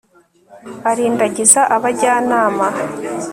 arindagiza 0.89 1.61
abajyanama 1.75 2.67